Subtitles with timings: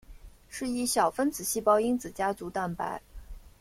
[0.49, 2.99] 是一小分子细胞因子家族蛋白。